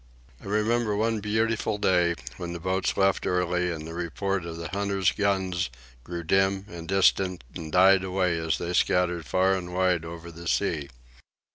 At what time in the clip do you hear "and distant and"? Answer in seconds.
6.69-7.71